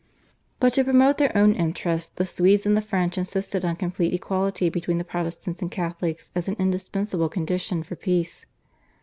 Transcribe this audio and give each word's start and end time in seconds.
But 0.59 0.73
to 0.73 0.83
promote 0.83 1.19
their 1.19 1.31
own 1.37 1.53
interests 1.53 2.09
the 2.11 2.25
Swedes 2.25 2.65
and 2.65 2.75
the 2.75 2.81
French 2.81 3.19
insisted 3.19 3.63
on 3.63 3.75
complete 3.75 4.15
equality 4.15 4.67
between 4.67 4.97
the 4.97 5.03
Protestants 5.03 5.61
and 5.61 5.69
Catholics 5.69 6.31
as 6.33 6.47
an 6.47 6.55
indispensable 6.57 7.29
condition 7.29 7.83
for 7.83 7.95
peace. 7.95 8.47